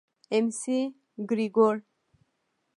اېم 0.33 0.47
سي 0.59 0.77
ګرېګور. 1.29 1.75